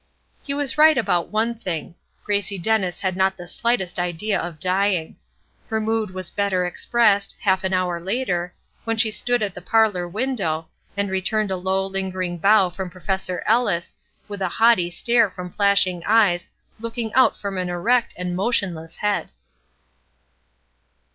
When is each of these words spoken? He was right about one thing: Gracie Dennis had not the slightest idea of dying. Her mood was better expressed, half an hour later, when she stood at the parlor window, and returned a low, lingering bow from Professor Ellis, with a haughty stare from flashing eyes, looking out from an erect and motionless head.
He 0.41 0.55
was 0.55 0.79
right 0.79 0.97
about 0.97 1.29
one 1.29 1.53
thing: 1.53 1.93
Gracie 2.23 2.57
Dennis 2.57 3.01
had 3.01 3.15
not 3.15 3.37
the 3.37 3.45
slightest 3.45 3.99
idea 3.99 4.39
of 4.39 4.59
dying. 4.59 5.15
Her 5.67 5.79
mood 5.79 6.09
was 6.09 6.31
better 6.31 6.65
expressed, 6.65 7.35
half 7.41 7.63
an 7.63 7.71
hour 7.71 7.99
later, 8.01 8.51
when 8.83 8.97
she 8.97 9.11
stood 9.11 9.43
at 9.43 9.53
the 9.53 9.61
parlor 9.61 10.07
window, 10.07 10.67
and 10.97 11.11
returned 11.11 11.51
a 11.51 11.55
low, 11.55 11.85
lingering 11.85 12.39
bow 12.39 12.71
from 12.71 12.89
Professor 12.89 13.43
Ellis, 13.45 13.93
with 14.27 14.41
a 14.41 14.49
haughty 14.49 14.89
stare 14.89 15.29
from 15.29 15.51
flashing 15.51 16.01
eyes, 16.07 16.49
looking 16.79 17.13
out 17.13 17.37
from 17.37 17.59
an 17.59 17.69
erect 17.69 18.15
and 18.17 18.35
motionless 18.35 18.95
head. 18.95 19.29